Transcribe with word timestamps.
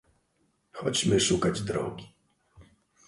"Chodźmy 0.71 1.19
szukać 1.19 1.61
drogi." 1.61 2.13